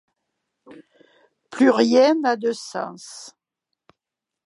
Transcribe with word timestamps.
Plus 1.51 1.69
rien 1.69 2.15
n'a 2.15 2.35
de 2.35 2.53
sens. 2.53 3.35